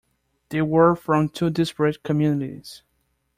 They 0.49 0.63
were 0.63 0.95
from 0.95 1.29
two 1.29 1.51
disparate 1.51 2.01
communities. 2.01 2.81